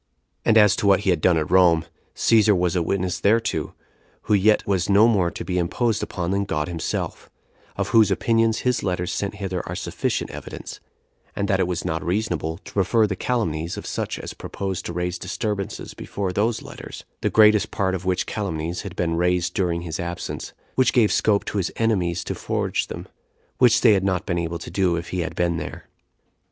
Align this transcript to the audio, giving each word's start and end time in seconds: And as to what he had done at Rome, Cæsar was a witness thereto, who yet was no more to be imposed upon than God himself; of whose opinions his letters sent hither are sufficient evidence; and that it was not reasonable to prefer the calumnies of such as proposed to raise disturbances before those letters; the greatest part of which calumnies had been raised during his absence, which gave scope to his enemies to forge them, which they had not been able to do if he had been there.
And 0.43 0.57
as 0.57 0.75
to 0.77 0.87
what 0.87 1.01
he 1.01 1.11
had 1.11 1.21
done 1.21 1.37
at 1.37 1.51
Rome, 1.51 1.85
Cæsar 2.15 2.57
was 2.57 2.75
a 2.75 2.81
witness 2.81 3.19
thereto, 3.19 3.75
who 4.23 4.33
yet 4.33 4.65
was 4.65 4.89
no 4.89 5.07
more 5.07 5.29
to 5.29 5.45
be 5.45 5.59
imposed 5.59 6.01
upon 6.01 6.31
than 6.31 6.43
God 6.43 6.67
himself; 6.67 7.29
of 7.77 7.89
whose 7.89 8.09
opinions 8.09 8.61
his 8.65 8.81
letters 8.81 9.11
sent 9.11 9.35
hither 9.35 9.61
are 9.69 9.75
sufficient 9.75 10.31
evidence; 10.31 10.79
and 11.35 11.47
that 11.47 11.59
it 11.59 11.67
was 11.67 11.85
not 11.85 12.03
reasonable 12.03 12.57
to 12.57 12.73
prefer 12.73 13.05
the 13.05 13.15
calumnies 13.15 13.77
of 13.77 13.85
such 13.85 14.17
as 14.17 14.33
proposed 14.33 14.87
to 14.87 14.93
raise 14.93 15.19
disturbances 15.19 15.93
before 15.93 16.33
those 16.33 16.63
letters; 16.63 17.03
the 17.21 17.29
greatest 17.29 17.69
part 17.69 17.93
of 17.93 18.03
which 18.03 18.25
calumnies 18.25 18.81
had 18.81 18.95
been 18.95 19.17
raised 19.17 19.53
during 19.53 19.81
his 19.83 19.99
absence, 19.99 20.51
which 20.73 20.93
gave 20.93 21.11
scope 21.11 21.45
to 21.45 21.59
his 21.59 21.71
enemies 21.75 22.23
to 22.23 22.33
forge 22.33 22.87
them, 22.87 23.07
which 23.59 23.81
they 23.81 23.93
had 23.93 24.03
not 24.03 24.25
been 24.25 24.39
able 24.39 24.57
to 24.57 24.71
do 24.71 24.95
if 24.95 25.09
he 25.09 25.19
had 25.19 25.35
been 25.35 25.57
there. 25.57 25.85